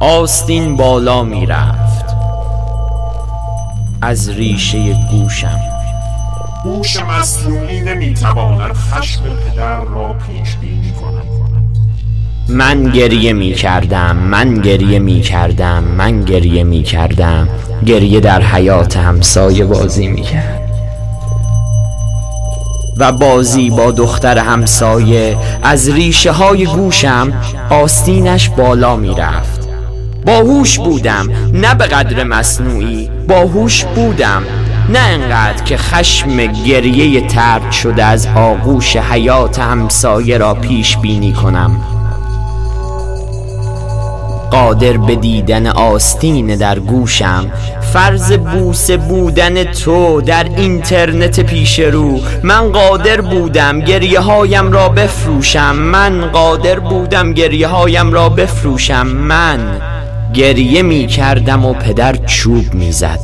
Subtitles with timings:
[0.00, 2.04] آستین بالا می رفت
[4.02, 5.60] از ریشه گوشم.
[6.64, 11.24] گوش مصنوعی نمی‌تواند خشم پدر را پیش بینی کند.
[12.48, 17.48] من گریه می کردم من گریه می کردم من گریه می کردم
[17.86, 20.60] گریه در حیات همسایه بازی می کرد
[22.98, 27.32] و بازی با دختر همسایه از ریشه های گوشم
[27.70, 29.53] آستینش بالا می رفت
[30.24, 34.42] باهوش بودم نه به قدر مصنوعی باهوش بودم.
[34.88, 41.80] نه انقدر که خشم گریه ترد شده از آغوش حیات همسایه را پیش بینی کنم.
[44.50, 47.50] قادر به دیدن آستین در گوشم
[47.92, 52.20] فرض بوسه بودن تو در اینترنت پیش رو.
[52.42, 55.76] من قادر بودم گریه هایم را بفروشم.
[55.76, 59.06] من قادر بودم گریه هایم را بفروشم.
[59.06, 59.58] من
[60.34, 63.20] گریه می کردم و پدر چوب می زد.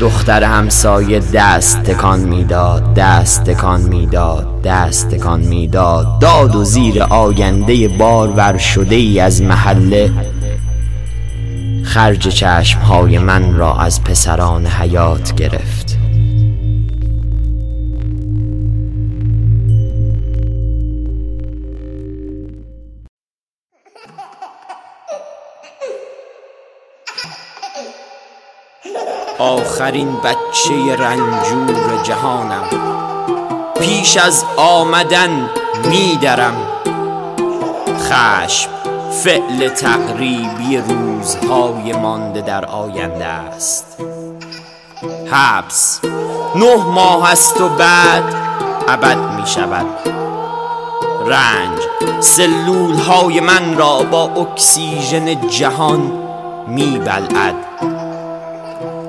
[0.00, 6.56] دختر همسایه دست تکان می‌داد دست تکان می‌داد دست تکان می‌داد داد.
[6.56, 10.10] و زیر آینده بارور شده ای از محله.
[11.84, 16.05] خرج چشم های من را از پسران حیات گرفت.
[29.38, 32.64] آخرین بچه رنجور جهانم.
[33.80, 35.50] پیش از آمدن
[35.90, 36.56] میدرم.
[38.00, 38.70] خشم
[39.24, 43.96] فعل تقریبی روزهای مانده در آینده است.
[45.30, 46.00] حبس
[46.54, 48.24] نه ماه است و بعد
[48.88, 49.86] ابد می شود
[51.26, 51.78] رنج
[52.20, 56.12] سلول های من را با اکسیژن جهان
[56.68, 57.65] می بلعد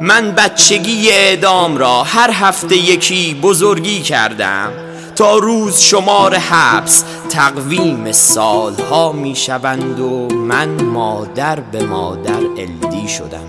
[0.00, 4.72] من بچگی اعدام را هر هفته یکی بزرگی کردم
[5.16, 13.48] تا روز شمار حبس تقویم سالها می شوند و من مادر به مادر الدی شدم.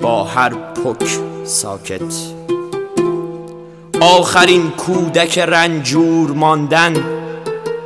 [0.00, 1.08] با هر پک
[1.44, 2.14] ساکت.
[4.00, 7.04] آخرین کودک رنجور ماندن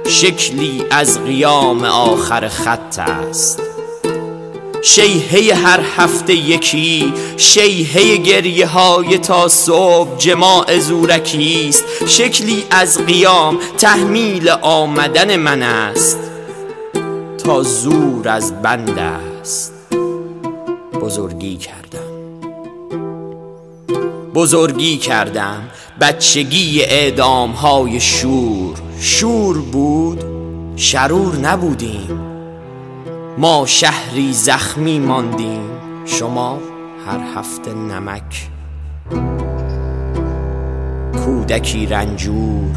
[0.08, 3.69] شکلی از قیام آخر خط است.
[4.82, 11.84] شیهه هر هفته یکی شیهه گریه های تا صبح جماع زورکی است.
[12.06, 16.18] شکلی از قیام تحمیل آمدن من است.
[17.44, 19.72] تا زور از بند است.
[21.00, 21.80] بزرگی کردم.
[24.34, 25.62] بزرگی کردم.
[26.00, 28.76] بچگی اعدام های شور.
[29.00, 30.24] شور بود
[30.76, 32.39] شرور نبودیم.
[33.40, 35.70] ما شهری زخمی ماندیم.
[36.04, 36.58] شما
[37.06, 38.48] هر هفته نمک.
[41.24, 42.70] کودکی رنجور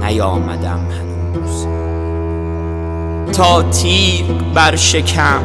[0.00, 1.66] نیامدم هنوز.
[3.36, 4.24] تا تیر
[4.54, 5.42] بر شکم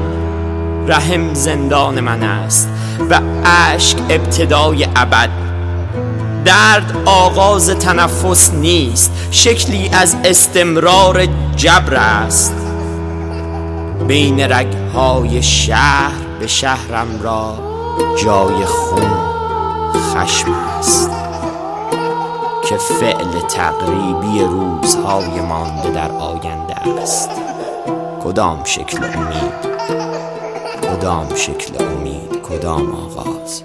[0.87, 2.69] رحم زندان من است
[3.09, 5.29] و اشک ابتدای ابد.
[6.45, 9.11] درد آغاز تنفس نیست.
[9.31, 11.25] شکلی از استمرار
[11.55, 12.72] جبر است.
[14.07, 17.59] بین رگهای شهر به شهرم را
[18.23, 19.11] جای خون
[20.13, 21.11] خشم است
[22.69, 27.29] که فعل تقریبی روزهای مانده در آینده است.
[28.23, 29.53] کدام شکل امید؟
[30.81, 33.63] کدام شکل امید؟ کدام آغاز؟